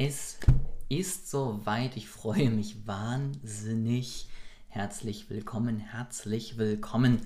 [0.00, 0.38] Es
[0.88, 1.96] ist soweit.
[1.96, 4.28] Ich freue mich wahnsinnig.
[4.68, 7.18] Herzlich willkommen, herzlich willkommen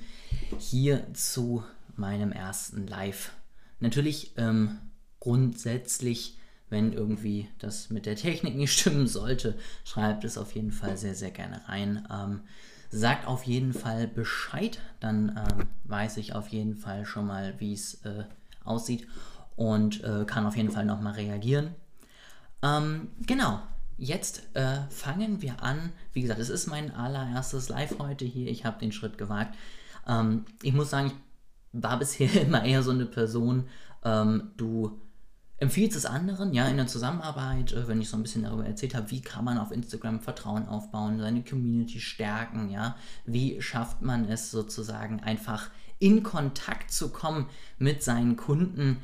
[0.58, 1.64] hier zu
[1.96, 3.32] meinem ersten Live.
[3.78, 4.78] Natürlich ähm,
[5.20, 6.38] grundsätzlich,
[6.70, 11.14] wenn irgendwie das mit der Technik nicht stimmen sollte, schreibt es auf jeden Fall sehr,
[11.14, 12.08] sehr gerne rein.
[12.10, 12.40] Ähm,
[12.88, 17.74] sagt auf jeden Fall Bescheid, dann ähm, weiß ich auf jeden Fall schon mal, wie
[17.74, 18.24] es äh,
[18.64, 19.06] aussieht
[19.56, 21.74] und äh, kann auf jeden Fall nochmal reagieren.
[22.62, 23.60] Ähm, genau,
[23.98, 25.92] jetzt äh, fangen wir an.
[26.12, 28.48] Wie gesagt, es ist mein allererstes Live heute hier.
[28.48, 29.56] Ich habe den Schritt gewagt.
[30.06, 31.12] Ähm, ich muss sagen,
[31.72, 33.68] ich war bisher immer eher so eine Person,
[34.04, 35.00] ähm, du
[35.62, 38.96] empfiehlst es anderen, ja, in der Zusammenarbeit, äh, wenn ich so ein bisschen darüber erzählt
[38.96, 44.28] habe, wie kann man auf Instagram Vertrauen aufbauen, seine Community stärken, ja, wie schafft man
[44.28, 47.46] es sozusagen einfach in Kontakt zu kommen
[47.78, 48.98] mit seinen Kunden,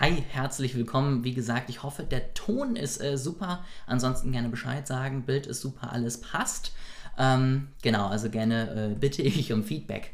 [0.00, 1.22] Hi, herzlich willkommen.
[1.22, 3.64] Wie gesagt, ich hoffe, der Ton ist äh, super.
[3.86, 5.22] Ansonsten gerne Bescheid sagen.
[5.22, 6.72] Bild ist super, alles passt.
[7.16, 10.10] Ähm, genau, also gerne äh, bitte ich um Feedback.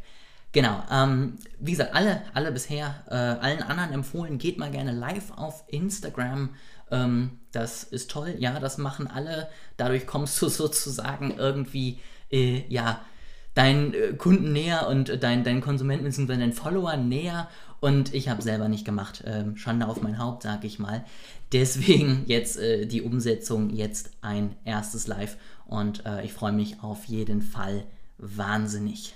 [0.53, 5.31] Genau, ähm, wie gesagt, alle, alle bisher, äh, allen anderen empfohlen, geht mal gerne live
[5.37, 6.51] auf Instagram.
[6.91, 9.49] Ähm, das ist toll, ja, das machen alle.
[9.79, 12.01] Dadurch kommst du sozusagen irgendwie,
[12.31, 13.01] äh, ja,
[13.55, 16.37] deinen äh, Kunden näher und deinen dein Konsumenten bzw.
[16.37, 17.49] deinen Followern näher
[17.81, 19.25] und ich habe selber nicht gemacht.
[19.27, 21.05] Ähm, Schande auf mein Haupt, sag ich mal.
[21.53, 27.05] Deswegen jetzt äh, die Umsetzung, jetzt ein erstes Live und äh, ich freue mich auf
[27.05, 27.85] jeden Fall
[28.19, 29.15] wahnsinnig.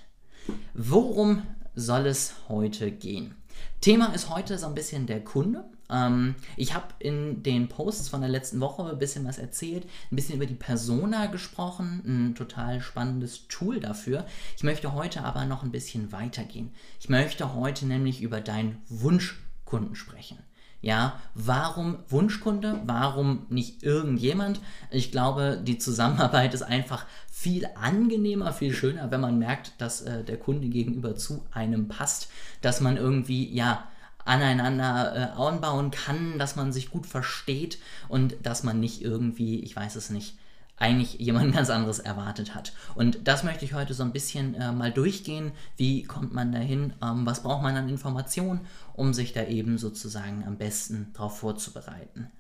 [0.75, 1.43] Worum
[1.75, 3.35] soll es heute gehen?
[3.81, 5.65] Thema ist heute so ein bisschen der Kunde.
[5.91, 10.17] Ähm, ich habe in den Posts von der letzten Woche ein bisschen was erzählt, ein
[10.17, 14.27] bisschen über die Persona gesprochen, ein total spannendes Tool dafür.
[14.57, 16.73] Ich möchte heute aber noch ein bisschen weitergehen.
[17.01, 20.39] Ich möchte heute nämlich über deinen Wunschkunden sprechen.
[20.85, 22.83] Ja, warum Wunschkunde?
[22.85, 24.61] Warum nicht irgendjemand?
[24.91, 30.23] Ich glaube, die Zusammenarbeit ist einfach viel angenehmer, viel schöner, wenn man merkt, dass äh,
[30.25, 32.29] der Kunde gegenüber zu einem passt,
[32.61, 33.89] dass man irgendwie, ja,
[34.25, 39.77] aneinander äh, anbauen kann, dass man sich gut versteht und dass man nicht irgendwie, ich
[39.77, 40.37] weiß es nicht,
[40.77, 42.73] eigentlich jemand ganz anderes erwartet hat.
[42.95, 45.53] Und das möchte ich heute so ein bisschen äh, mal durchgehen.
[45.77, 46.95] Wie kommt man dahin?
[47.03, 48.61] Ähm, was braucht man an Informationen,
[48.95, 52.31] um sich da eben sozusagen am besten darauf vorzubereiten?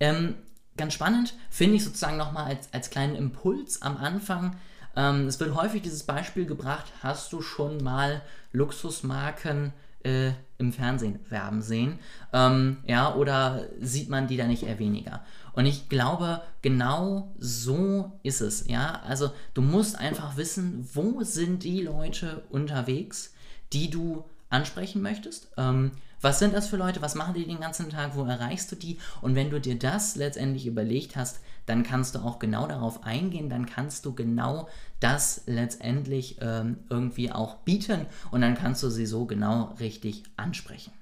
[0.00, 0.34] Ähm,
[0.76, 4.56] ganz spannend finde ich sozusagen nochmal als, als kleinen Impuls am Anfang.
[4.96, 9.72] Ähm, es wird häufig dieses Beispiel gebracht, hast du schon mal Luxusmarken
[10.04, 11.98] äh, im Fernsehen werben sehen?
[12.32, 15.24] Ähm, ja, oder sieht man die da nicht eher weniger?
[15.52, 18.66] Und ich glaube, genau so ist es.
[18.68, 23.34] Ja, also du musst einfach wissen, wo sind die Leute unterwegs,
[23.72, 25.48] die du ansprechen möchtest.
[25.56, 27.02] Ähm, was sind das für Leute?
[27.02, 28.16] Was machen die den ganzen Tag?
[28.16, 28.98] Wo erreichst du die?
[29.20, 33.48] Und wenn du dir das letztendlich überlegt hast, dann kannst du auch genau darauf eingehen,
[33.48, 34.68] dann kannst du genau
[35.00, 40.92] das letztendlich ähm, irgendwie auch bieten und dann kannst du sie so genau richtig ansprechen.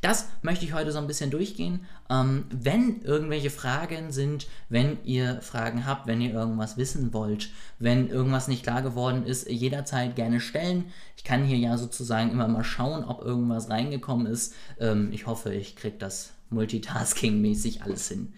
[0.00, 1.86] Das möchte ich heute so ein bisschen durchgehen.
[2.08, 8.08] Ähm, wenn irgendwelche Fragen sind, wenn ihr Fragen habt, wenn ihr irgendwas wissen wollt, wenn
[8.08, 10.86] irgendwas nicht klar geworden ist, jederzeit gerne stellen.
[11.16, 14.54] Ich kann hier ja sozusagen immer mal schauen, ob irgendwas reingekommen ist.
[14.78, 18.32] Ähm, ich hoffe, ich kriege das Multitasking-mäßig alles hin.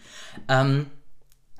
[0.49, 0.87] Ähm,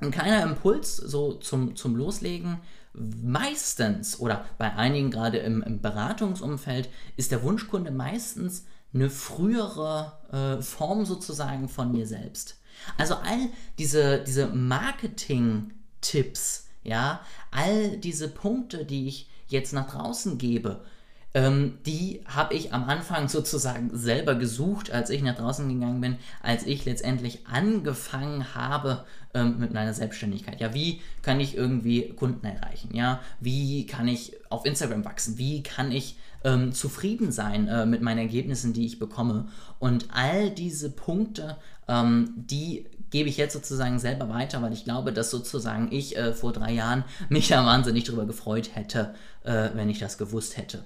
[0.03, 2.59] ein kleiner Impuls so zum, zum Loslegen.
[2.93, 10.61] Meistens oder bei einigen gerade im, im Beratungsumfeld ist der Wunschkunde meistens eine frühere äh,
[10.61, 12.59] Form sozusagen von mir selbst.
[12.97, 13.49] Also all
[13.79, 20.85] diese, diese Marketing-Tipps, ja, all diese Punkte, die ich jetzt nach draußen gebe,
[21.33, 26.17] ähm, die habe ich am Anfang sozusagen selber gesucht, als ich nach draußen gegangen bin,
[26.41, 30.61] als ich letztendlich angefangen habe ähm, mit meiner Selbstständigkeit.
[30.61, 32.95] Ja, wie kann ich irgendwie Kunden erreichen?
[32.95, 35.37] Ja, wie kann ich auf Instagram wachsen?
[35.37, 39.47] Wie kann ich ähm, zufrieden sein äh, mit meinen Ergebnissen, die ich bekomme?
[39.79, 41.57] Und all diese Punkte,
[41.87, 46.33] ähm, die gebe ich jetzt sozusagen selber weiter, weil ich glaube, dass sozusagen ich äh,
[46.33, 49.13] vor drei Jahren mich da wahnsinnig darüber gefreut hätte,
[49.43, 50.83] äh, wenn ich das gewusst hätte.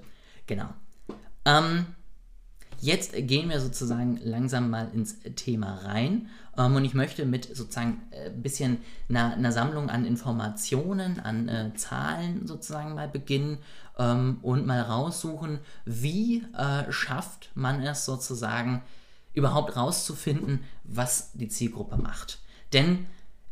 [0.47, 0.69] Genau.
[1.45, 1.85] Ähm,
[2.79, 6.29] jetzt gehen wir sozusagen langsam mal ins Thema rein.
[6.57, 8.79] Ähm, und ich möchte mit sozusagen ein äh, bisschen
[9.09, 13.59] einer, einer, Sammlung an Informationen, an äh, Zahlen sozusagen mal beginnen
[13.97, 18.81] ähm, und mal raussuchen, wie äh, schafft man es sozusagen
[19.33, 22.39] überhaupt rauszufinden, was die Zielgruppe macht.
[22.73, 23.05] Denn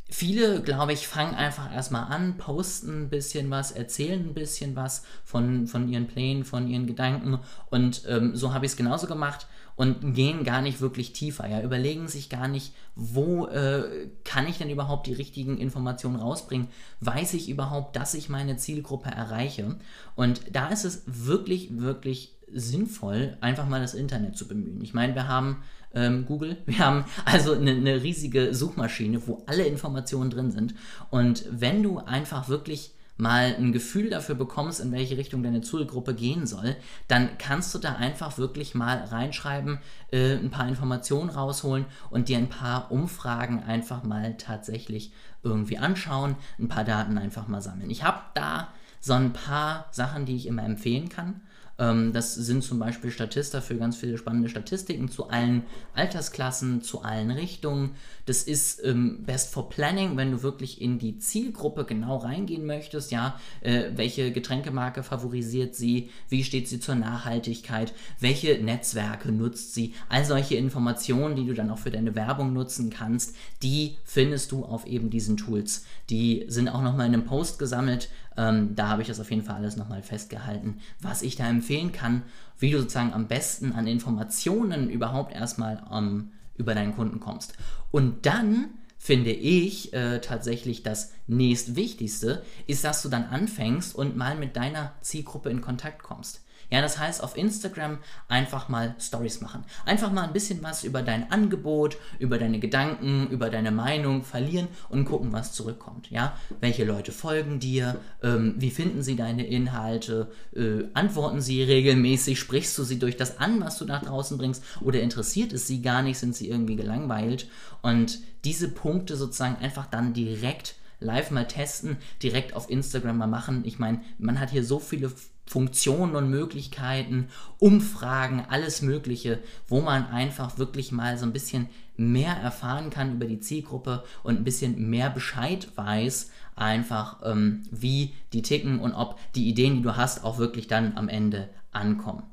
[0.07, 5.03] Viele, glaube ich, fangen einfach erstmal an, posten ein bisschen was, erzählen ein bisschen was
[5.23, 7.39] von, von ihren Plänen, von ihren Gedanken.
[7.71, 9.47] Und ähm, so habe ich es genauso gemacht.
[9.75, 14.57] und gehen gar nicht wirklich tiefer, ja, überlegen sich gar nicht, wo äh, kann ich
[14.57, 16.69] denn überhaupt die richtigen Informationen rausbringen,
[17.01, 19.75] weiß ich überhaupt, dass ich meine Zielgruppe erreiche
[20.15, 24.81] und da ist es wirklich, wirklich sinnvoll, einfach mal das Internet zu bemühen.
[24.81, 25.63] Ich meine, wir haben
[25.95, 30.75] ähm, Google, wir haben also eine, eine riesige Suchmaschine, wo alle Informationen drin sind
[31.09, 36.13] und wenn du einfach wirklich mal ein Gefühl dafür bekommst, in welche Richtung deine Zielgruppe
[36.13, 36.75] gehen soll,
[37.07, 39.79] dann kannst du da einfach wirklich mal reinschreiben,
[40.11, 45.13] äh, ein paar Informationen rausholen und dir ein paar Umfragen einfach mal tatsächlich
[45.43, 47.89] irgendwie anschauen, ein paar Daten einfach mal sammeln.
[47.89, 48.69] Ich habe da
[48.99, 51.41] so ein paar Sachen, die ich immer empfehlen kann.
[51.77, 55.63] Ähm, das sind zum Beispiel Statista für ganz viele spannende Statistiken zu allen
[55.93, 57.91] Altersklassen, zu allen Richtungen.
[58.25, 63.11] Das ist ähm, Best for Planning, wenn du wirklich in die Zielgruppe genau reingehen möchtest.
[63.11, 66.09] Ja, äh, welche Getränkemarke favorisiert sie?
[66.29, 67.93] Wie steht sie zur Nachhaltigkeit?
[68.19, 69.93] Welche Netzwerke nutzt sie?
[70.09, 74.63] All solche Informationen, die du dann auch für deine Werbung nutzen kannst, die findest du
[74.63, 75.85] auf eben diesen Tools.
[76.09, 78.09] Die sind auch nochmal in einem Post gesammelt.
[78.37, 81.91] Ähm, da habe ich das auf jeden Fall alles nochmal festgehalten, was ich da empfehlen
[81.91, 82.23] kann,
[82.59, 87.53] wie du sozusagen am besten an Informationen überhaupt erstmal ähm, über deinen Kunden kommst.
[87.91, 94.35] Und dann finde ich äh, tatsächlich das nächstwichtigste, ist, dass du dann anfängst und mal
[94.35, 96.44] mit deiner Zielgruppe in Kontakt kommst.
[96.71, 99.63] Ja, das heißt, auf Instagram einfach mal Stories machen.
[99.85, 104.67] Einfach mal ein bisschen was über dein Angebot, über deine Gedanken, über deine Meinung verlieren
[104.89, 106.09] und gucken, was zurückkommt.
[106.09, 112.39] Ja, welche Leute folgen dir, ähm, wie finden sie deine Inhalte, äh, antworten sie regelmäßig,
[112.39, 115.81] sprichst du sie durch das an, was du nach draußen bringst, oder interessiert es sie
[115.81, 117.47] gar nicht, sind sie irgendwie gelangweilt
[117.81, 123.63] und diese Punkte sozusagen einfach dann direkt live mal testen, direkt auf Instagram mal machen.
[123.65, 125.11] Ich meine, man hat hier so viele
[125.45, 127.27] Funktionen und Möglichkeiten,
[127.59, 133.25] Umfragen, alles Mögliche, wo man einfach wirklich mal so ein bisschen mehr erfahren kann über
[133.25, 139.19] die Zielgruppe und ein bisschen mehr Bescheid weiß, einfach ähm, wie die ticken und ob
[139.33, 142.23] die Ideen, die du hast, auch wirklich dann am Ende ankommen.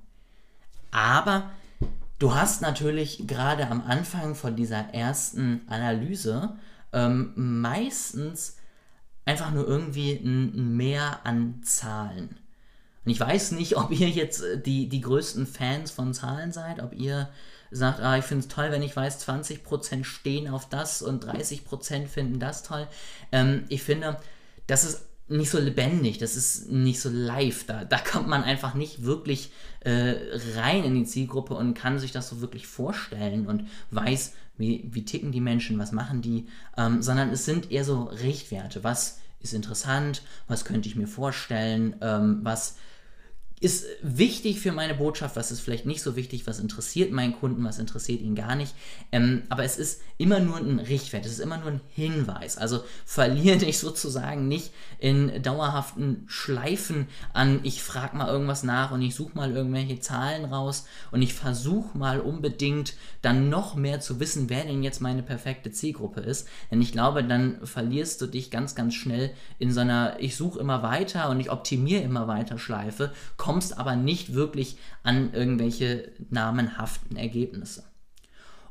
[0.91, 1.51] Aber
[2.19, 6.57] du hast natürlich gerade am Anfang von dieser ersten Analyse
[6.93, 8.57] ähm, meistens
[9.25, 12.42] einfach nur irgendwie ein Mehr an Zahlen.
[13.05, 16.83] Und ich weiß nicht, ob ihr jetzt äh, die, die größten Fans von Zahlen seid,
[16.83, 17.29] ob ihr
[17.71, 22.07] sagt, ah, ich finde es toll, wenn ich weiß, 20% stehen auf das und 30%
[22.07, 22.87] finden das toll.
[23.33, 24.19] Ähm, ich finde,
[24.67, 27.65] das ist nicht so lebendig, das ist nicht so live.
[27.65, 30.15] Da, da kommt man einfach nicht wirklich äh,
[30.57, 35.05] rein in die Zielgruppe und kann sich das so wirklich vorstellen und weiß, wie, wie
[35.05, 36.47] ticken die Menschen, was machen die,
[36.77, 38.85] ähm, sondern es sind eher so Richtwerte.
[38.85, 42.77] Was ist interessant, was könnte ich mir vorstellen, ähm, was
[43.63, 47.63] ist wichtig für meine Botschaft, was ist vielleicht nicht so wichtig, was interessiert meinen Kunden,
[47.63, 48.75] was interessiert ihn gar nicht.
[49.13, 52.59] Ähm, aber es ist immer nur ein Richtwert, es ist immer nur ein Hinweis.
[52.59, 59.01] Also verliere dich sozusagen nicht in dauerhaften Schleifen an, ich frage mal irgendwas nach und
[59.01, 64.19] ich suche mal irgendwelche Zahlen raus und ich versuche mal unbedingt dann noch mehr zu
[64.19, 66.49] wissen, wer denn jetzt meine perfekte Zielgruppe ist.
[66.73, 69.31] Denn ich glaube, dann verlierst du dich ganz, ganz schnell
[69.61, 73.13] in so einer, ich suche immer weiter und ich optimiere immer weiter Schleife,
[73.53, 77.85] kommst aber nicht wirklich an irgendwelche namenhaften Ergebnisse.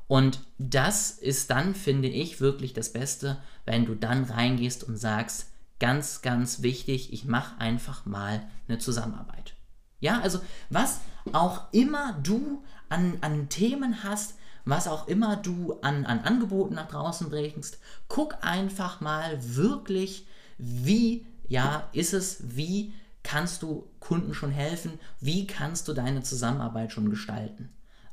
[0.08, 5.52] Und das ist dann, finde ich, wirklich das Beste, wenn du dann reingehst und sagst,
[5.80, 9.54] ganz, ganz wichtig, ich mache einfach mal eine Zusammenarbeit.
[10.00, 10.40] Ja, also
[10.72, 14.34] was auch immer du an, an Themen hast,
[14.66, 20.26] was auch immer du an, an Angeboten nach draußen bringst, guck einfach mal wirklich,
[20.58, 25.00] wie ja, ist es, wie kannst du Kunden schon helfen?
[25.20, 27.70] Wie kannst du deine Zusammenarbeit schon gestalten?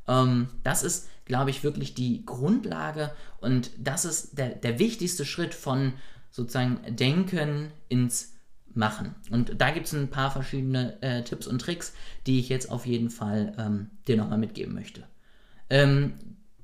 [0.06, 5.54] Ähm, das ist, glaube ich, wirklich die Grundlage und das ist der, der wichtigste Schritt
[5.54, 5.92] von
[6.30, 8.34] sozusagen Denken ins
[8.74, 9.14] Machen.
[9.30, 11.94] Und da gibt es ein paar verschiedene äh, Tipps und Tricks,
[12.26, 15.04] die ich jetzt auf jeden Fall ähm, dir nochmal mitgeben möchte.
[15.70, 16.14] Ähm,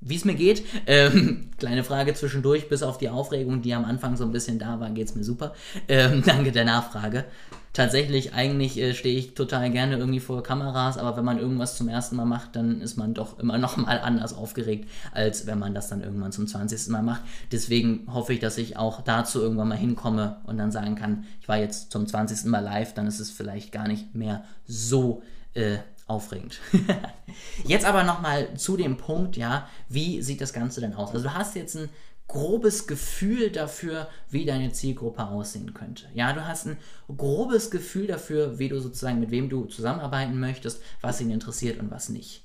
[0.05, 0.65] wie es mir geht.
[0.87, 4.79] Ähm, kleine Frage zwischendurch, bis auf die Aufregung, die am Anfang so ein bisschen da
[4.79, 5.55] war, geht es mir super.
[5.89, 7.25] Ähm, danke der Nachfrage.
[7.73, 11.89] Tatsächlich, eigentlich äh, stehe ich total gerne irgendwie vor Kameras, aber wenn man irgendwas zum
[11.89, 15.75] ersten Mal macht, dann ist man doch immer noch mal anders aufgeregt, als wenn man
[15.75, 16.89] das dann irgendwann zum 20.
[16.89, 17.23] Mal macht.
[17.51, 21.49] Deswegen hoffe ich, dass ich auch dazu irgendwann mal hinkomme und dann sagen kann, ich
[21.49, 22.45] war jetzt zum 20.
[22.45, 25.23] Mal live, dann ist es vielleicht gar nicht mehr so
[25.55, 26.61] äh, aufregend.
[27.65, 31.13] jetzt aber nochmal zu dem Punkt, ja, wie sieht das Ganze denn aus?
[31.13, 31.89] Also du hast jetzt ein
[32.27, 36.07] grobes Gefühl dafür, wie deine Zielgruppe aussehen könnte.
[36.15, 36.79] Ja, du hast ein
[37.15, 41.91] grobes Gefühl dafür, wie du sozusagen mit wem du zusammenarbeiten möchtest, was ihn interessiert und
[41.91, 42.45] was nicht.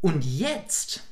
[0.00, 1.02] Und jetzt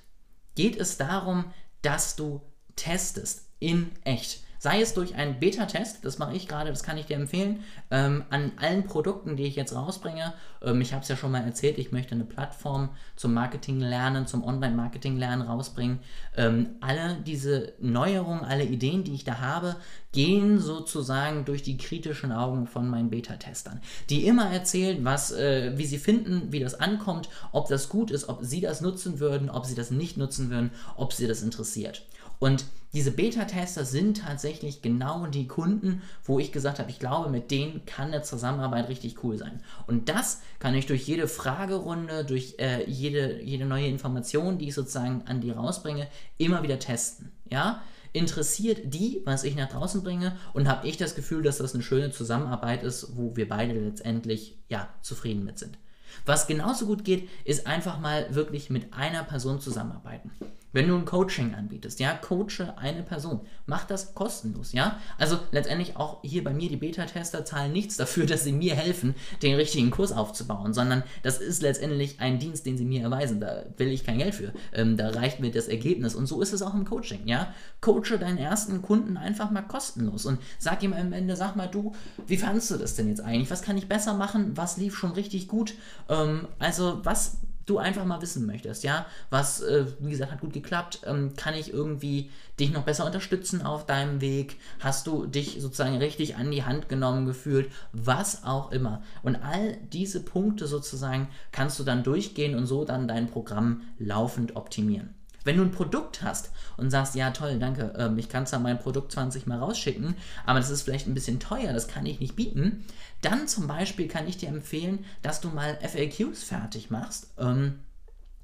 [0.55, 1.45] geht es darum,
[1.83, 2.41] dass du
[2.75, 4.43] testest in echt.
[4.59, 7.61] Sei es durch einen Beta-Test, das mache ich gerade, das kann ich dir empfehlen,
[7.91, 10.35] ähm, an allen Produkten, die ich jetzt rausbringe.
[10.63, 14.27] Ähm, ich habe es ja schon mal erzählt, ich möchte eine Plattform zum Marketing lernen,
[14.27, 16.01] zum Online-Marketing lernen rausbringen.
[16.37, 19.77] Ähm, alle diese Neuerungen, alle Ideen, die ich da habe,
[20.13, 25.87] gehen sozusagen durch die kritischen Augen von meinen Beta-Testern, die immer erzählen, was, äh, wie
[25.87, 29.67] sie finden, wie das ankommt, ob das gut ist, ob sie das nutzen würden, ob
[29.67, 32.03] sie das nicht nutzen würden, ob sie das interessiert.
[32.39, 32.65] Und
[32.95, 37.85] diese Beta-Tester sind tatsächlich genau die Kunden, wo ich gesagt habe, ich glaube, mit denen
[37.85, 39.61] kann eine Zusammenarbeit richtig cool sein.
[39.87, 44.75] Und das kann ich durch jede Fragerunde, durch äh, jede, jede neue Information, die ich
[44.75, 47.31] sozusagen an die rausbringe, immer wieder testen.
[47.51, 47.83] Ja,
[48.15, 51.83] interessiert die, was ich nach draußen bringe und habe ich das Gefühl, dass das eine
[51.83, 55.79] schöne Zusammenarbeit ist, wo wir beide letztendlich ja zufrieden mit sind.
[56.25, 60.31] Was genauso gut geht, ist einfach mal wirklich mit einer Person zusammenarbeiten.
[60.73, 63.41] Wenn du ein Coaching anbietest, ja, coache eine Person.
[63.67, 64.99] Mach das kostenlos, ja.
[65.17, 69.15] Also letztendlich auch hier bei mir, die Beta-Tester zahlen nichts dafür, dass sie mir helfen,
[69.43, 73.41] den richtigen Kurs aufzubauen, sondern das ist letztendlich ein Dienst, den sie mir erweisen.
[73.41, 74.53] Da will ich kein Geld für.
[74.75, 76.15] Ähm, da reicht mir das Ergebnis.
[76.15, 77.55] Und so ist es auch im Coaching, ja.
[77.81, 81.95] Coache deinen ersten Kunden einfach mal kostenlos und sag ihm am Ende, sag mal du,
[82.27, 83.51] wie fandest du das denn jetzt eigentlich?
[83.51, 84.57] Was kann ich besser machen?
[84.57, 85.75] Was lief schon richtig gut?
[86.09, 90.53] Ähm, also was du einfach mal wissen möchtest, ja, was, äh, wie gesagt, hat gut
[90.53, 95.59] geklappt, ähm, kann ich irgendwie dich noch besser unterstützen auf deinem Weg, hast du dich
[95.61, 99.03] sozusagen richtig an die Hand genommen gefühlt, was auch immer.
[99.23, 104.57] Und all diese Punkte sozusagen kannst du dann durchgehen und so dann dein Programm laufend
[104.57, 105.18] optimieren.
[105.49, 108.79] Wenn du ein Produkt hast und sagst, ja toll, danke, ähm, ich kann zwar mein
[108.79, 110.15] Produkt 20 mal rausschicken,
[110.45, 112.85] aber das ist vielleicht ein bisschen teuer, das kann ich nicht bieten,
[113.23, 117.29] dann zum Beispiel kann ich dir empfehlen, dass du mal FAQs fertig machst.
[117.39, 117.79] Ähm,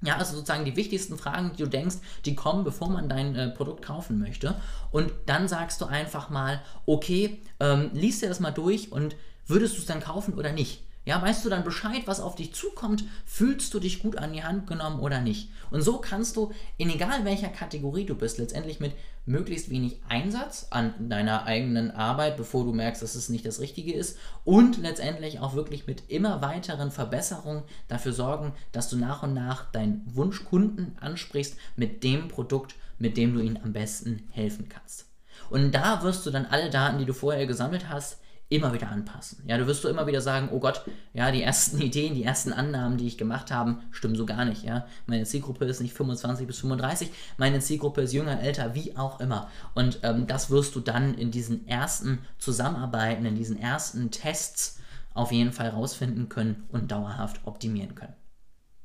[0.01, 3.51] ja, also sozusagen die wichtigsten Fragen, die du denkst, die kommen, bevor man dein äh,
[3.51, 4.55] Produkt kaufen möchte.
[4.91, 9.15] Und dann sagst du einfach mal, okay, ähm, liest dir das mal durch und
[9.47, 10.83] würdest du es dann kaufen oder nicht?
[11.07, 13.05] Ja, weißt du dann Bescheid, was auf dich zukommt?
[13.27, 15.51] Fühlst du dich gut an die Hand genommen oder nicht?
[15.71, 18.93] Und so kannst du, in egal welcher Kategorie du bist, letztendlich mit
[19.27, 23.93] möglichst wenig Einsatz an deiner eigenen Arbeit, bevor du merkst, dass es nicht das Richtige
[23.93, 29.35] ist, und letztendlich auch wirklich mit immer weiteren Verbesserungen dafür sorgen, dass du nach und
[29.35, 35.07] nach deinen Wunschkunden ansprichst mit dem Produkt, mit dem du ihnen am besten helfen kannst.
[35.51, 38.19] Und da wirst du dann alle Daten, die du vorher gesammelt hast,
[38.55, 39.43] immer wieder anpassen.
[39.47, 40.83] Ja, du wirst du immer wieder sagen, oh Gott,
[41.13, 44.65] ja, die ersten Ideen, die ersten Annahmen, die ich gemacht habe, stimmen so gar nicht.
[44.65, 49.21] Ja, meine Zielgruppe ist nicht 25 bis 35, meine Zielgruppe ist jünger, älter, wie auch
[49.21, 49.49] immer.
[49.75, 54.81] Und ähm, das wirst du dann in diesen ersten Zusammenarbeiten, in diesen ersten Tests
[55.15, 58.15] auf jeden Fall rausfinden können und dauerhaft optimieren können.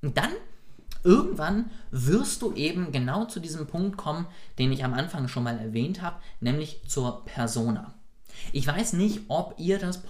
[0.01, 0.31] Und dann
[1.03, 5.57] Irgendwann wirst du eben genau zu diesem Punkt kommen, den ich am Anfang schon mal
[5.57, 7.93] erwähnt habe, nämlich zur Persona.
[8.51, 10.01] Ich weiß nicht, ob ihr das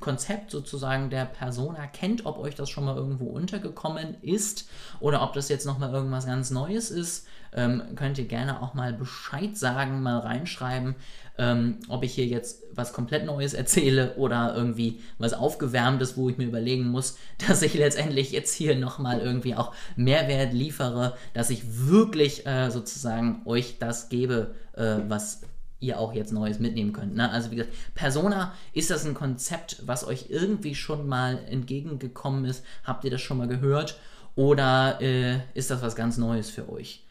[0.00, 4.68] Konzept sozusagen der Persona kennt, ob euch das schon mal irgendwo untergekommen ist
[5.00, 7.26] oder ob das jetzt nochmal irgendwas ganz Neues ist.
[7.56, 10.96] Ähm, könnt ihr gerne auch mal Bescheid sagen, mal reinschreiben,
[11.38, 16.36] ähm, ob ich hier jetzt was komplett Neues erzähle oder irgendwie was Aufgewärmtes, wo ich
[16.36, 17.16] mir überlegen muss,
[17.46, 23.42] dass ich letztendlich jetzt hier nochmal irgendwie auch Mehrwert liefere, dass ich wirklich äh, sozusagen
[23.44, 25.42] euch das gebe, äh, was
[25.84, 27.14] ihr auch jetzt Neues mitnehmen könnt.
[27.14, 27.30] Ne?
[27.30, 32.64] Also wie gesagt, Persona, ist das ein Konzept, was euch irgendwie schon mal entgegengekommen ist?
[32.84, 33.98] Habt ihr das schon mal gehört?
[34.34, 37.04] Oder äh, ist das was ganz Neues für euch?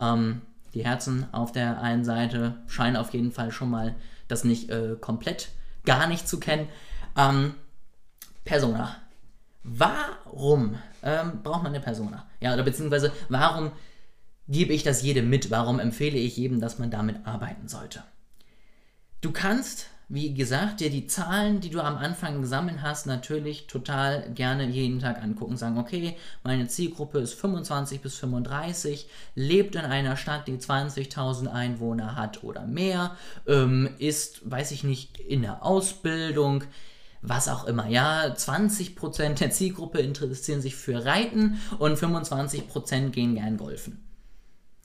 [0.00, 0.42] Ähm,
[0.74, 3.94] die Herzen auf der einen Seite scheinen auf jeden Fall schon mal
[4.28, 5.48] das nicht äh, komplett
[5.84, 6.68] gar nicht zu kennen.
[7.16, 7.54] Ähm,
[8.44, 8.96] Persona.
[9.64, 12.26] Warum ähm, braucht man eine Persona?
[12.40, 13.72] Ja, oder beziehungsweise warum
[14.48, 15.50] gebe ich das jedem mit?
[15.50, 18.02] Warum empfehle ich jedem, dass man damit arbeiten sollte?
[19.20, 24.30] Du kannst, wie gesagt, dir die Zahlen, die du am Anfang gesammelt hast, natürlich total
[24.32, 25.56] gerne jeden Tag angucken.
[25.56, 32.14] Sagen, okay, meine Zielgruppe ist 25 bis 35, lebt in einer Stadt, die 20.000 Einwohner
[32.14, 33.16] hat oder mehr,
[33.48, 36.62] ähm, ist, weiß ich nicht, in der Ausbildung,
[37.20, 37.88] was auch immer.
[37.88, 44.04] Ja, 20% der Zielgruppe interessieren sich für Reiten und 25% gehen gern golfen.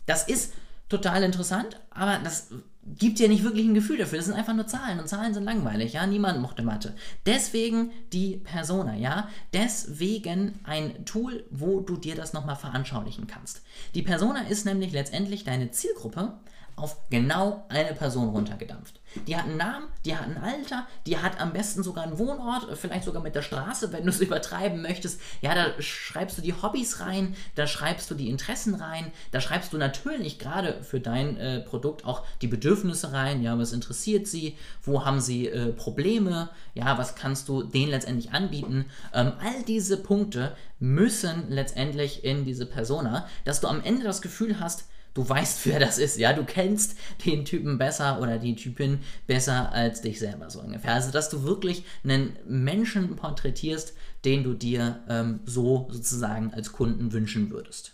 [0.08, 0.54] Das ist
[0.90, 2.48] total interessant, aber das
[2.86, 4.18] gibt dir nicht wirklich ein Gefühl dafür.
[4.18, 6.06] Das sind einfach nur Zahlen und Zahlen sind langweilig, ja.
[6.06, 6.96] Niemand mochte Mathe.
[7.25, 9.30] Deswegen die Persona, ja.
[9.54, 13.62] Deswegen ein Tool, wo du dir das nochmal veranschaulichen kannst.
[13.96, 16.34] Die Persona ist nämlich letztendlich deine Zielgruppe
[16.75, 19.00] auf genau eine Person runtergedampft.
[19.27, 22.77] Die hat einen Namen, die hat ein Alter, die hat am besten sogar einen Wohnort,
[22.77, 25.22] vielleicht sogar mit der Straße, wenn du es übertreiben möchtest.
[25.42, 29.72] Ja, da schreibst du die Hobbys rein, da schreibst du die Interessen rein, da schreibst
[29.74, 33.44] du natürlich gerade für dein äh, Produkt auch die Bedürfnisse rein.
[33.44, 34.58] Ja, was interessiert sie?
[34.82, 36.50] Wo haben sie äh, Probleme?
[36.74, 38.86] Ja, was kannst du denen letztendlich anbieten?
[39.13, 44.60] Ähm, all diese Punkte müssen letztendlich in diese Persona, dass du am Ende das Gefühl
[44.60, 49.00] hast, du weißt, wer das ist, ja, du kennst den Typen besser oder die Typin
[49.27, 50.93] besser als dich selber so ungefähr.
[50.93, 53.93] Also, dass du wirklich einen Menschen porträtierst,
[54.25, 57.93] den du dir ähm, so sozusagen als Kunden wünschen würdest.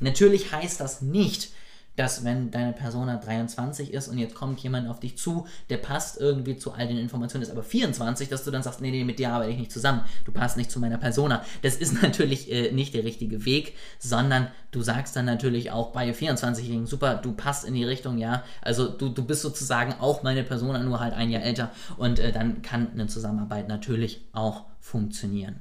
[0.00, 1.50] Natürlich heißt das nicht,
[1.96, 6.20] dass wenn deine Persona 23 ist und jetzt kommt jemand auf dich zu, der passt
[6.20, 9.18] irgendwie zu all den Informationen, ist aber 24, dass du dann sagst, nee, nee, mit
[9.18, 11.44] dir arbeite ich nicht zusammen, du passt nicht zu meiner Persona.
[11.62, 16.10] Das ist natürlich äh, nicht der richtige Weg, sondern du sagst dann natürlich auch bei
[16.10, 20.44] 24-Jährigen, super, du passt in die Richtung, ja, also du, du bist sozusagen auch meine
[20.44, 25.60] Persona, nur halt ein Jahr älter und äh, dann kann eine Zusammenarbeit natürlich auch funktionieren.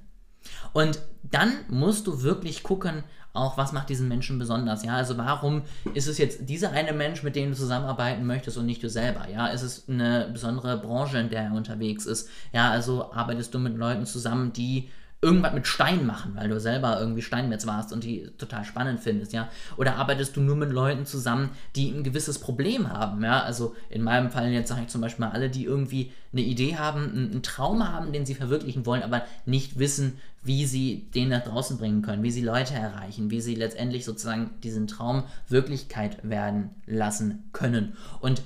[0.73, 3.03] Und dann musst du wirklich gucken,
[3.35, 5.63] auch was macht diesen Menschen besonders, ja, also warum
[5.93, 9.27] ist es jetzt dieser eine Mensch, mit dem du zusammenarbeiten möchtest und nicht du selber,
[9.29, 13.59] ja, ist es eine besondere Branche, in der er unterwegs ist, ja, also arbeitest du
[13.59, 14.89] mit Leuten zusammen, die
[15.25, 19.34] irgendwas mit Stein machen, weil du selber irgendwie Steinmetz warst und die total spannend findest,
[19.34, 19.50] ja?
[19.75, 23.41] Oder arbeitest du nur mit Leuten zusammen, die ein gewisses Problem haben, ja?
[23.41, 26.75] Also in meinem Fall jetzt sage ich zum Beispiel mal alle, die irgendwie eine Idee
[26.75, 31.44] haben, einen Traum haben, den sie verwirklichen wollen, aber nicht wissen, wie sie den nach
[31.44, 36.70] draußen bringen können, wie sie Leute erreichen, wie sie letztendlich sozusagen diesen Traum Wirklichkeit werden
[36.86, 37.98] lassen können.
[38.20, 38.44] Und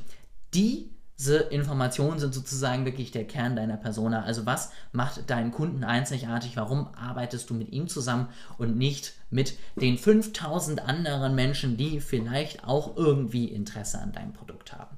[0.53, 0.89] die
[1.27, 4.23] Informationen sind sozusagen wirklich der Kern deiner Persona.
[4.23, 6.55] Also was macht deinen Kunden einzigartig?
[6.55, 12.63] Warum arbeitest du mit ihm zusammen und nicht mit den 5000 anderen Menschen, die vielleicht
[12.63, 14.97] auch irgendwie Interesse an deinem Produkt haben?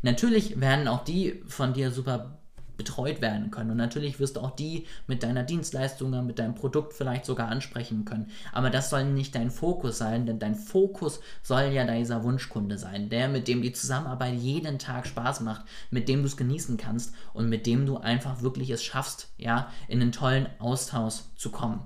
[0.00, 2.38] Natürlich werden auch die von dir super
[2.78, 3.72] betreut werden können.
[3.72, 8.06] Und natürlich wirst du auch die mit deiner Dienstleistung, mit deinem Produkt vielleicht sogar ansprechen
[8.06, 8.30] können.
[8.52, 13.10] Aber das soll nicht dein Fokus sein, denn dein Fokus soll ja dieser Wunschkunde sein,
[13.10, 17.14] der, mit dem die Zusammenarbeit jeden Tag Spaß macht, mit dem du es genießen kannst
[17.34, 21.80] und mit dem du einfach wirklich es schaffst, ja, in einen tollen Austausch zu kommen.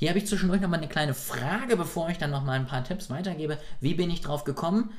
[0.00, 3.10] Hier habe ich zwischendurch nochmal eine kleine Frage, bevor ich dann nochmal ein paar Tipps
[3.10, 3.58] weitergebe.
[3.82, 4.90] Wie bin ich drauf gekommen?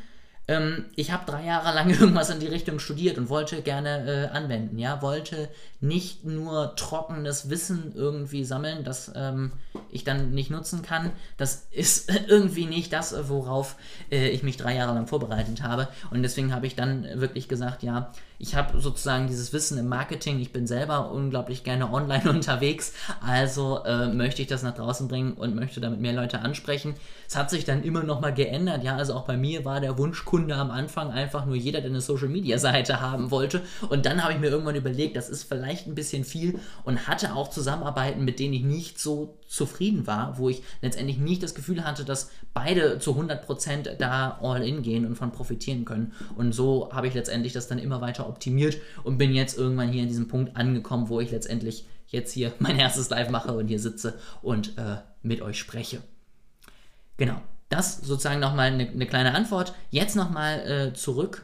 [0.52, 4.36] Ähm, ich habe drei Jahre lang irgendwas in die Richtung studiert und wollte gerne äh,
[4.36, 9.54] anwenden, ja, wollte nicht nur trockenes Wissen irgendwie sammeln, das ähm,
[9.92, 11.12] ich dann nicht nutzen kann.
[11.38, 13.76] Das ist irgendwie nicht das, worauf
[14.12, 15.88] äh, ich mich drei Jahre lang vorbereitet habe.
[16.10, 20.40] Und deswegen habe ich dann wirklich gesagt, ja, ich habe sozusagen dieses Wissen im Marketing.
[20.40, 22.94] Ich bin selber unglaublich gerne online unterwegs.
[23.22, 26.96] Also äh, möchte ich das nach draußen bringen und möchte damit mehr Leute ansprechen.
[27.28, 28.84] Es hat sich dann immer noch mal geändert.
[28.84, 32.02] Ja, also auch bei mir war der Wunschkunde am Anfang einfach nur jeder, der eine
[32.02, 33.62] Social Media Seite haben wollte.
[33.90, 37.36] Und dann habe ich mir irgendwann überlegt, das ist vielleicht ein bisschen viel und hatte
[37.36, 41.84] auch Zusammenarbeiten, mit denen ich nicht so zufrieden war, wo ich letztendlich nicht das Gefühl
[41.84, 46.14] hatte, dass beide zu 100% da all in gehen und von profitieren können.
[46.36, 50.04] Und so habe ich letztendlich das dann immer weiter optimiert und bin jetzt irgendwann hier
[50.04, 53.80] in diesem Punkt angekommen, wo ich letztendlich jetzt hier mein erstes Live mache und hier
[53.80, 56.02] sitze und äh, mit euch spreche.
[57.18, 59.74] Genau, das sozusagen nochmal eine, eine kleine Antwort.
[59.90, 61.44] Jetzt nochmal äh, zurück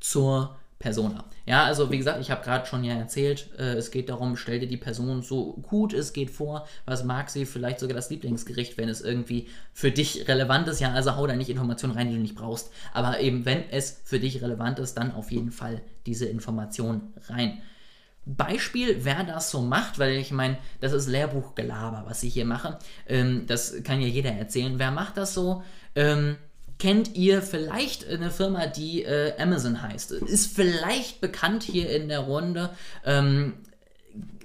[0.00, 1.24] zur Persona.
[1.46, 4.60] Ja, also wie gesagt, ich habe gerade schon ja erzählt, äh, es geht darum, stell
[4.60, 8.76] dir die Person so gut es geht vor, was mag sie, vielleicht sogar das Lieblingsgericht,
[8.76, 10.80] wenn es irgendwie für dich relevant ist.
[10.80, 12.70] Ja, also hau da nicht Informationen rein, die du nicht brauchst.
[12.92, 17.62] Aber eben, wenn es für dich relevant ist, dann auf jeden Fall diese Information rein.
[18.26, 22.78] Beispiel, wer das so macht, weil ich meine, das ist Lehrbuchgelaber, was ich hier mache.
[23.08, 24.78] Ähm, das kann ja jeder erzählen.
[24.78, 25.62] Wer macht das so?
[25.94, 26.36] Ähm,
[26.78, 30.12] kennt ihr vielleicht eine Firma, die äh, Amazon heißt.
[30.12, 32.70] Ist vielleicht bekannt hier in der Runde.
[33.04, 33.54] Ähm,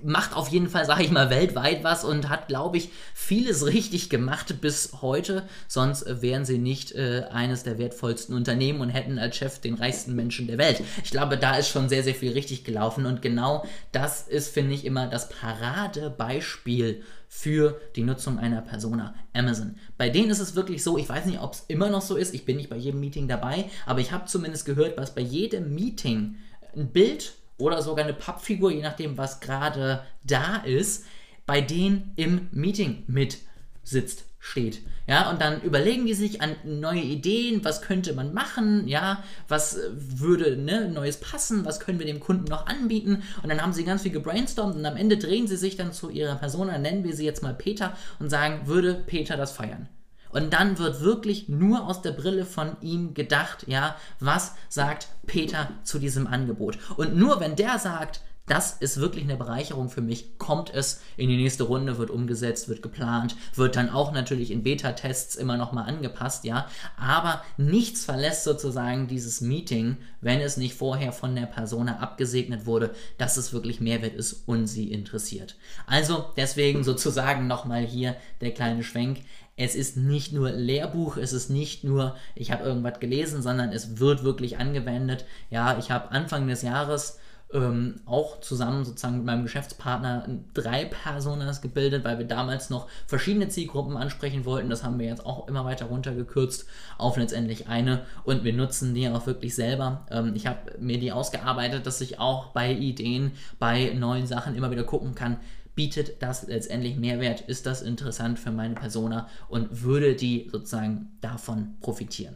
[0.04, 4.10] macht auf jeden Fall, sage ich mal, weltweit was und hat, glaube ich, vieles richtig
[4.10, 5.44] gemacht bis heute.
[5.68, 9.76] Sonst äh, wären sie nicht äh, eines der wertvollsten Unternehmen und hätten als Chef den
[9.76, 10.82] reichsten Menschen der Welt.
[11.04, 14.74] Ich glaube, da ist schon sehr, sehr viel richtig gelaufen und genau das ist, finde
[14.74, 19.76] ich, immer das Paradebeispiel für die Nutzung einer Persona Amazon.
[19.98, 22.34] Bei denen ist es wirklich so, ich weiß nicht, ob es immer noch so ist,
[22.34, 25.76] ich bin nicht bei jedem Meeting dabei, aber ich habe zumindest gehört, was bei jedem
[25.76, 26.38] Meeting
[26.76, 31.06] ein Bild oder sogar eine Pappfigur, je nachdem, was gerade da ist,
[31.46, 33.38] bei denen im Meeting mit
[33.84, 34.82] sitzt, steht.
[35.08, 39.80] Ja, und dann überlegen die sich an neue Ideen, was könnte man machen, ja, was
[39.92, 43.24] würde ne, Neues passen, was können wir dem Kunden noch anbieten.
[43.42, 46.10] Und dann haben sie ganz viel gebrainstormt und am Ende drehen sie sich dann zu
[46.10, 49.90] ihrer Persona, nennen wir sie jetzt mal Peter und sagen, würde Peter das feiern?
[50.32, 55.70] Und dann wird wirklich nur aus der Brille von ihm gedacht, ja, was sagt Peter
[55.84, 56.78] zu diesem Angebot?
[56.98, 60.40] Und nur wenn der sagt, das ist wirklich eine Bereicherung für mich.
[60.40, 64.64] Kommt es in die nächste Runde, wird umgesetzt, wird geplant, wird dann auch natürlich in
[64.64, 66.68] Beta-Tests immer nochmal angepasst, ja.
[66.98, 72.90] Aber nichts verlässt sozusagen dieses Meeting, wenn es nicht vorher von der Persona abgesegnet wurde,
[73.20, 75.56] dass es wirklich Mehrwert ist und sie interessiert.
[75.86, 79.20] Also deswegen sozusagen nochmal hier der kleine Schwenk.
[79.60, 84.00] Es ist nicht nur Lehrbuch, es ist nicht nur, ich habe irgendwas gelesen, sondern es
[84.00, 85.26] wird wirklich angewendet.
[85.50, 87.20] Ja, ich habe Anfang des Jahres
[87.54, 93.50] ähm, auch zusammen sozusagen mit meinem Geschäftspartner drei Personas gebildet, weil wir damals noch verschiedene
[93.50, 94.70] Zielgruppen ansprechen wollten.
[94.70, 96.66] Das haben wir jetzt auch immer weiter runtergekürzt
[96.98, 100.06] auf letztendlich eine und wir nutzen die auch wirklich selber.
[100.10, 104.72] Ähm, ich habe mir die ausgearbeitet, dass ich auch bei Ideen, bei neuen Sachen immer
[104.72, 105.38] wieder gucken kann,
[105.80, 111.78] bietet das letztendlich Mehrwert, ist das interessant für meine Persona und würde die sozusagen davon
[111.80, 112.36] profitieren.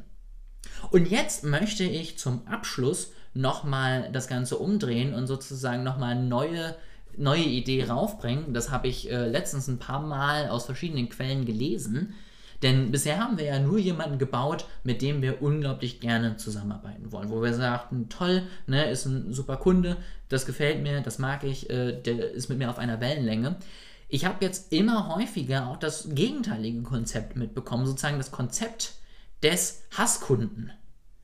[0.92, 6.74] Und jetzt möchte ich zum Abschluss nochmal das Ganze umdrehen und sozusagen nochmal neue
[7.18, 8.54] neue Idee raufbringen.
[8.54, 12.16] Das habe ich äh, letztens ein paar Mal aus verschiedenen Quellen gelesen.
[12.64, 17.30] Denn bisher haben wir ja nur jemanden gebaut, mit dem wir unglaublich gerne zusammenarbeiten wollen.
[17.30, 19.98] Wo wir sagten, toll, ne, ist ein super Kunde,
[20.30, 23.58] das gefällt mir, das mag ich, äh, der ist mit mir auf einer Wellenlänge.
[24.08, 28.94] Ich habe jetzt immer häufiger auch das gegenteilige Konzept mitbekommen, sozusagen das Konzept
[29.44, 30.72] des Hasskunden.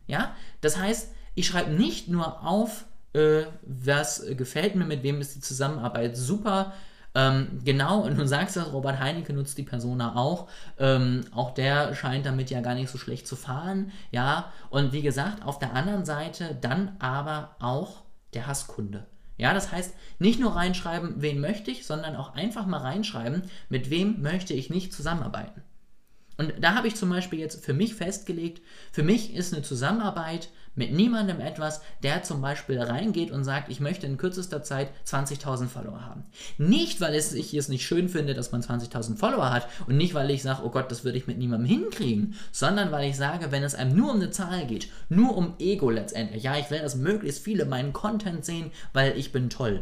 [0.07, 5.35] Ja, das heißt, ich schreibe nicht nur auf, äh, was gefällt mir, mit wem ist
[5.35, 6.73] die Zusammenarbeit super.
[7.15, 10.47] Ähm, genau, und du sagst das, Robert Heinecke nutzt die Persona auch.
[10.77, 13.91] Ähm, auch der scheint damit ja gar nicht so schlecht zu fahren.
[14.11, 19.07] Ja, und wie gesagt, auf der anderen Seite dann aber auch der Hasskunde.
[19.37, 23.89] Ja, das heißt, nicht nur reinschreiben, wen möchte ich, sondern auch einfach mal reinschreiben, mit
[23.89, 25.63] wem möchte ich nicht zusammenarbeiten.
[26.37, 30.49] Und da habe ich zum Beispiel jetzt für mich festgelegt, für mich ist eine Zusammenarbeit
[30.79, 35.67] mit niemandem etwas, der zum Beispiel reingeht und sagt, ich möchte in kürzester Zeit 20.000
[35.67, 36.23] Follower haben.
[36.57, 40.31] Nicht, weil ich es nicht schön finde, dass man 20.000 Follower hat und nicht, weil
[40.31, 43.61] ich sage, oh Gott, das würde ich mit niemandem hinkriegen, sondern weil ich sage, wenn
[43.61, 46.95] es einem nur um eine Zahl geht, nur um Ego letztendlich, ja, ich will, dass
[46.95, 49.81] möglichst viele meinen Content sehen, weil ich bin toll,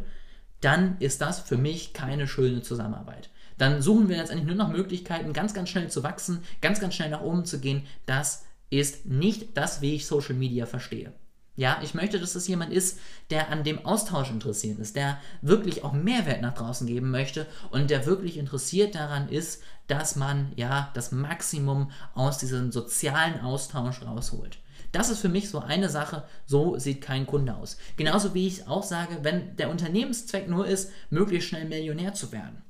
[0.62, 5.34] dann ist das für mich keine schöne Zusammenarbeit dann suchen wir letztendlich nur noch Möglichkeiten,
[5.34, 7.88] ganz, ganz schnell zu wachsen, ganz, ganz schnell nach oben zu gehen.
[8.06, 11.14] Das ist nicht das, wie ich Social Media verstehe.
[11.58, 13.00] Ja, ich möchte, dass es jemand ist,
[13.32, 17.90] der an dem Austausch interessiert ist, der wirklich auch Mehrwert nach draußen geben möchte und
[17.90, 24.60] der wirklich interessiert daran ist, dass man ja das Maximum aus diesem sozialen Austausch rausholt.
[24.92, 27.78] Das ist für mich so eine Sache, so sieht kein Kunde aus.
[27.98, 32.62] Genauso wie ich auch sage, wenn der Unternehmenszweck nur ist, möglichst schnell Millionär zu werden,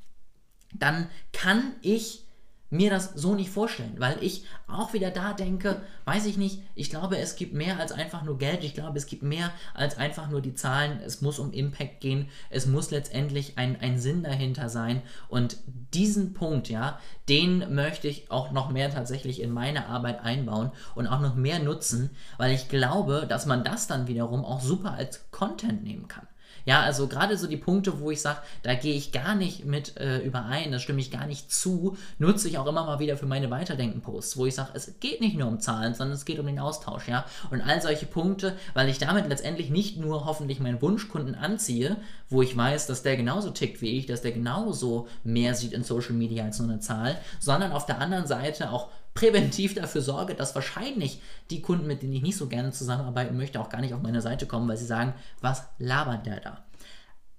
[0.73, 2.26] dann kann ich
[2.69, 6.89] mir das so nicht vorstellen, weil ich auch wieder da denke, weiß ich nicht, ich
[6.89, 10.29] glaube, es gibt mehr als einfach nur Geld, ich glaube, es gibt mehr als einfach
[10.29, 14.67] nur die Zahlen, es muss um Impact gehen, es muss letztendlich ein, ein Sinn dahinter
[14.67, 15.57] sein und
[15.93, 16.99] diesen Punkt, ja,
[17.29, 21.59] den möchte ich auch noch mehr tatsächlich in meine Arbeit einbauen und auch noch mehr
[21.59, 26.27] nutzen, weil ich glaube, dass man das dann wiederum auch super als Content nehmen kann.
[26.67, 29.95] Ja, also gerade so die Punkte, wo ich sage, da gehe ich gar nicht mit
[29.95, 33.25] äh, überein, da stimme ich gar nicht zu, nutze ich auch immer mal wieder für
[33.25, 36.45] meine Weiterdenken-Posts, wo ich sage, es geht nicht nur um Zahlen, sondern es geht um
[36.45, 37.23] den Austausch, ja.
[37.51, 41.95] Und all solche Punkte, weil ich damit letztendlich nicht nur hoffentlich meinen Wunschkunden anziehe,
[42.29, 45.85] wo ich weiß, dass der genauso tickt wie ich, dass der genauso mehr sieht in
[45.85, 50.35] Social Media als nur eine Zahl, sondern auf der anderen Seite auch präventiv dafür sorge,
[50.35, 53.95] dass wahrscheinlich die Kunden, mit denen ich nicht so gerne zusammenarbeiten möchte, auch gar nicht
[53.95, 56.65] auf meine Seite kommen, weil sie sagen, was labert der da?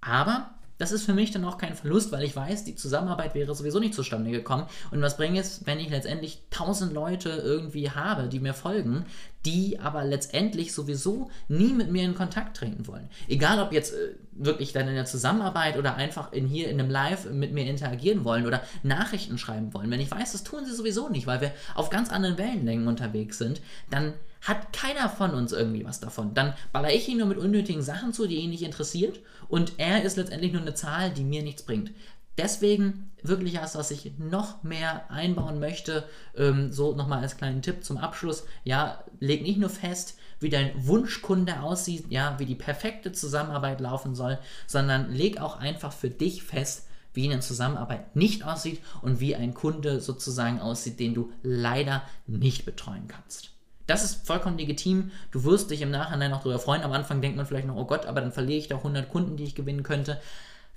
[0.00, 3.54] Aber das ist für mich dann auch kein Verlust, weil ich weiß, die Zusammenarbeit wäre
[3.54, 4.66] sowieso nicht zustande gekommen.
[4.90, 9.06] Und was bringt es, wenn ich letztendlich tausend Leute irgendwie habe, die mir folgen,
[9.44, 13.08] die aber letztendlich sowieso nie mit mir in Kontakt treten wollen.
[13.28, 16.90] Egal ob jetzt äh, wirklich dann in der Zusammenarbeit oder einfach in hier in einem
[16.90, 19.90] Live mit mir interagieren wollen oder Nachrichten schreiben wollen.
[19.90, 23.38] Wenn ich weiß, das tun sie sowieso nicht, weil wir auf ganz anderen Wellenlängen unterwegs
[23.38, 26.34] sind, dann hat keiner von uns irgendwie was davon.
[26.34, 30.02] Dann baller ich ihn nur mit unnötigen Sachen zu, die ihn nicht interessiert und er
[30.04, 31.90] ist letztendlich nur eine Zahl, die mir nichts bringt.
[32.38, 36.04] Deswegen wirklich das, was ich noch mehr einbauen möchte,
[36.36, 40.70] ähm, so nochmal als kleinen Tipp zum Abschluss, ja, leg nicht nur fest, wie dein
[40.86, 46.44] Wunschkunde aussieht, ja, wie die perfekte Zusammenarbeit laufen soll, sondern leg auch einfach für dich
[46.44, 52.02] fest, wie eine Zusammenarbeit nicht aussieht und wie ein Kunde sozusagen aussieht, den du leider
[52.28, 53.50] nicht betreuen kannst.
[53.88, 55.10] Das ist vollkommen legitim.
[55.30, 56.82] Du wirst dich im Nachhinein auch darüber freuen.
[56.82, 59.36] Am Anfang denkt man vielleicht noch, oh Gott, aber dann verliere ich da 100 Kunden,
[59.36, 60.20] die ich gewinnen könnte.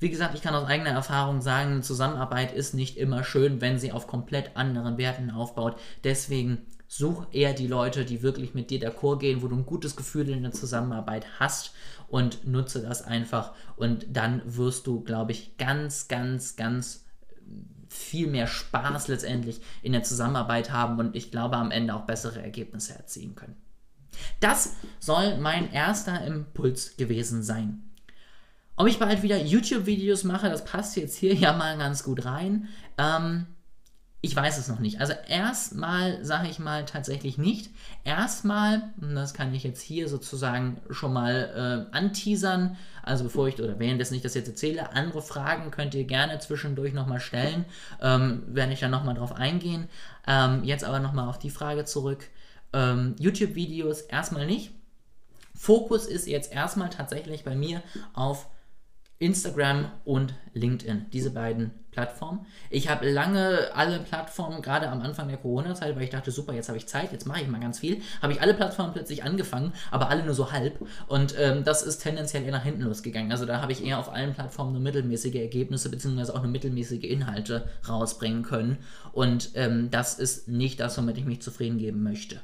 [0.02, 3.92] Wie gesagt, ich kann aus eigener Erfahrung sagen, Zusammenarbeit ist nicht immer schön, wenn sie
[3.92, 5.80] auf komplett anderen Werten aufbaut.
[6.04, 9.96] Deswegen such eher die Leute, die wirklich mit dir d'accord gehen, wo du ein gutes
[9.96, 11.76] Gefühl in der Zusammenarbeit hast
[12.08, 13.54] und nutze das einfach.
[13.76, 17.06] Und dann wirst du, glaube ich, ganz, ganz, ganz
[17.88, 22.42] viel mehr Spaß letztendlich in der Zusammenarbeit haben und ich glaube am Ende auch bessere
[22.42, 23.56] Ergebnisse erzielen können.
[24.40, 27.91] Das soll mein erster Impuls gewesen sein.
[28.76, 32.68] Ob ich bald wieder YouTube-Videos mache, das passt jetzt hier ja mal ganz gut rein.
[32.98, 33.48] Ähm,
[34.24, 35.02] ich weiß es noch nicht.
[35.02, 37.72] Also erstmal sage ich mal tatsächlich nicht.
[38.04, 43.80] Erstmal, das kann ich jetzt hier sozusagen schon mal äh, anteasern, also bevor ich, oder
[43.80, 47.66] währenddessen ich das jetzt erzähle, andere Fragen könnt ihr gerne zwischendurch nochmal stellen,
[48.00, 49.90] ähm, werde ich dann nochmal drauf eingehen.
[50.28, 52.28] Ähm, jetzt aber nochmal auf die Frage zurück.
[52.74, 54.72] Ähm, YouTube-Videos erstmal nicht.
[55.56, 57.82] Fokus ist jetzt erstmal tatsächlich bei mir
[58.14, 58.48] auf
[59.22, 62.44] Instagram und LinkedIn, diese beiden Plattformen.
[62.72, 66.70] Ich habe lange alle Plattformen, gerade am Anfang der Corona-Zeit, weil ich dachte, super, jetzt
[66.70, 69.74] habe ich Zeit, jetzt mache ich mal ganz viel, habe ich alle Plattformen plötzlich angefangen,
[69.92, 70.80] aber alle nur so halb.
[71.08, 73.32] Und ähm, das ist tendenziell eher nach hinten losgegangen.
[73.32, 77.04] Also da habe ich eher auf allen Plattformen nur mittelmäßige Ergebnisse beziehungsweise auch nur mittelmäßige
[77.04, 78.80] Inhalte rausbringen können.
[79.12, 82.40] Und ähm, das ist nicht das, womit ich mich zufrieden geben möchte.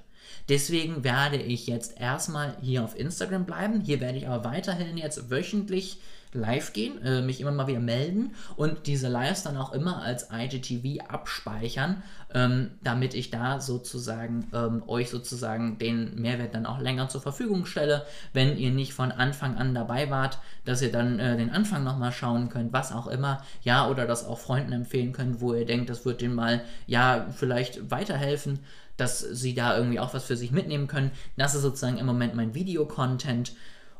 [0.50, 3.82] Deswegen werde ich jetzt erstmal hier auf Instagram bleiben.
[3.82, 6.00] Hier werde ich aber weiterhin jetzt wöchentlich
[6.34, 10.30] live gehen, äh, mich immer mal wieder melden und diese Lives dann auch immer als
[10.32, 17.10] IGTV abspeichern, ähm, damit ich da sozusagen ähm, euch sozusagen den Mehrwert dann auch länger
[17.10, 21.38] zur Verfügung stelle, wenn ihr nicht von Anfang an dabei wart, dass ihr dann äh,
[21.38, 25.42] den Anfang nochmal schauen könnt, was auch immer, ja, oder das auch Freunden empfehlen könnt,
[25.42, 28.60] wo ihr denkt, das wird denen mal, ja, vielleicht weiterhelfen
[28.98, 31.12] dass sie da irgendwie auch was für sich mitnehmen können.
[31.38, 33.54] Das ist sozusagen im Moment mein Videocontent.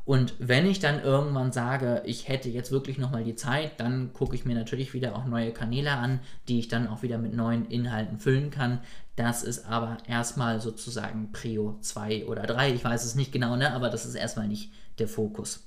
[0.08, 4.34] Und wenn ich dann irgendwann sage, ich hätte jetzt wirklich nochmal die Zeit, dann gucke
[4.34, 7.66] ich mir natürlich wieder auch neue Kanäle an, die ich dann auch wieder mit neuen
[7.66, 8.80] Inhalten füllen kann.
[9.16, 12.72] Das ist aber erstmal sozusagen Prio 2 oder 3.
[12.72, 13.74] Ich weiß es nicht genau, ne?
[13.74, 15.66] aber das ist erstmal nicht der Fokus.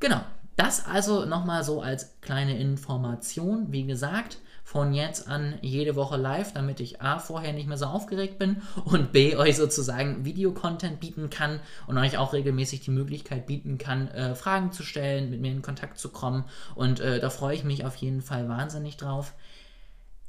[0.00, 0.22] Genau,
[0.56, 3.70] das also nochmal so als kleine Information.
[3.70, 4.38] Wie gesagt,
[4.70, 8.62] von jetzt an jede Woche live, damit ich A, vorher nicht mehr so aufgeregt bin
[8.84, 14.06] und B, euch sozusagen Videocontent bieten kann und euch auch regelmäßig die Möglichkeit bieten kann,
[14.12, 16.44] äh, Fragen zu stellen, mit mir in Kontakt zu kommen.
[16.76, 19.34] Und äh, da freue ich mich auf jeden Fall wahnsinnig drauf.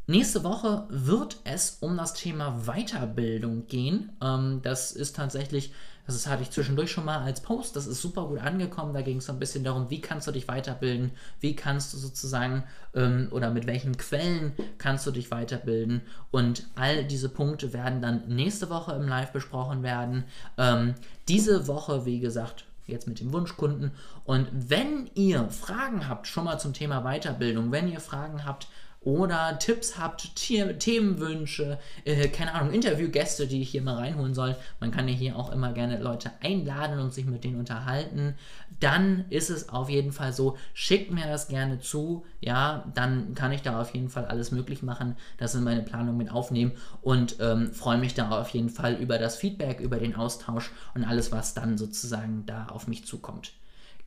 [0.07, 4.11] Nächste Woche wird es um das Thema Weiterbildung gehen.
[4.21, 5.73] Ähm, das ist tatsächlich
[6.05, 7.75] das hatte ich zwischendurch schon mal als Post.
[7.75, 8.93] Das ist super gut angekommen.
[8.93, 11.97] Da ging es so ein bisschen darum, wie kannst du dich weiterbilden, wie kannst du
[11.97, 12.63] sozusagen
[12.95, 16.01] ähm, oder mit welchen Quellen kannst du dich weiterbilden.
[16.31, 20.25] Und all diese Punkte werden dann nächste Woche im Live besprochen werden.
[20.57, 20.95] Ähm,
[21.27, 23.91] diese Woche, wie gesagt, jetzt mit dem Wunschkunden.
[24.25, 28.67] Und wenn ihr Fragen habt, schon mal zum Thema Weiterbildung, wenn ihr Fragen habt,
[29.03, 34.91] oder Tipps habt, Themenwünsche, äh, keine Ahnung, Interviewgäste, die ich hier mal reinholen soll, man
[34.91, 38.35] kann ja hier auch immer gerne Leute einladen und sich mit denen unterhalten,
[38.79, 43.51] dann ist es auf jeden Fall so, schickt mir das gerne zu, ja, dann kann
[43.51, 47.37] ich da auf jeden Fall alles möglich machen, das in meine Planung mit aufnehmen und
[47.39, 51.31] ähm, freue mich da auf jeden Fall über das Feedback, über den Austausch und alles,
[51.31, 53.53] was dann sozusagen da auf mich zukommt.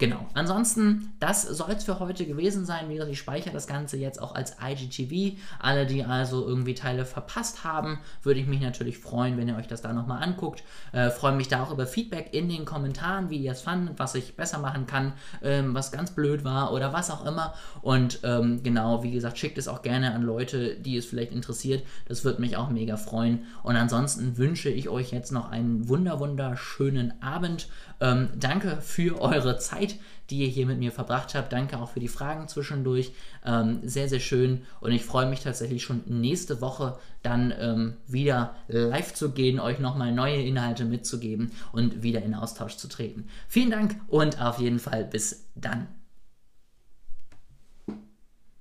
[0.05, 0.29] Genau.
[0.35, 2.91] Ansonsten, das soll es für heute gewesen sein.
[2.91, 5.39] Wie gesagt, ich speichere das Ganze jetzt auch als IGTV.
[5.59, 9.67] Alle, die also irgendwie Teile verpasst haben, würde ich mich natürlich freuen, wenn ihr euch
[9.67, 10.63] das da nochmal anguckt.
[10.93, 14.15] Äh, freue mich da auch über Feedback in den Kommentaren, wie ihr es fandet, was
[14.15, 17.55] ich besser machen kann, ähm, was ganz blöd war oder was auch immer.
[17.81, 21.83] Und ähm, genau, wie gesagt, schickt es auch gerne an Leute, die es vielleicht interessiert.
[22.09, 23.47] Das würde mich auch mega freuen.
[23.63, 27.69] Und ansonsten wünsche ich euch jetzt noch einen wunder wunderschönen Abend.
[28.05, 29.97] Ähm, danke für eure Zeit,
[30.29, 31.53] die ihr hier mit mir verbracht habt.
[31.53, 33.13] Danke auch für die Fragen zwischendurch.
[33.47, 34.67] Ähm, sehr, sehr schön.
[34.81, 39.79] Und ich freue mich tatsächlich schon nächste Woche dann ähm, wieder live zu gehen, euch
[39.79, 43.29] nochmal neue Inhalte mitzugeben und wieder in Austausch zu treten.
[43.49, 45.89] Vielen Dank und auf jeden Fall bis dann.